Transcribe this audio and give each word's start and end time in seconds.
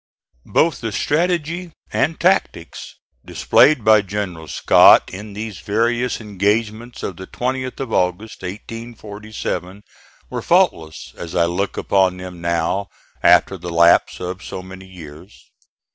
Both 0.47 0.81
the 0.81 0.91
strategy 0.91 1.73
and 1.93 2.19
tactics 2.19 2.95
displayed 3.23 3.83
by 3.85 4.01
General 4.01 4.47
Scott 4.47 5.11
in 5.13 5.33
these 5.33 5.59
various 5.59 6.19
engagements 6.19 7.03
of 7.03 7.17
the 7.17 7.27
20th 7.27 7.79
of 7.79 7.93
August, 7.93 8.41
1847, 8.41 9.83
were 10.31 10.41
faultless 10.41 11.13
as 11.15 11.35
I 11.35 11.45
look 11.45 11.77
upon 11.77 12.17
them 12.17 12.41
now, 12.41 12.87
after 13.21 13.59
the 13.59 13.69
lapse 13.69 14.19
of 14.19 14.43
so 14.43 14.63
many 14.63 14.87
years. 14.87 15.39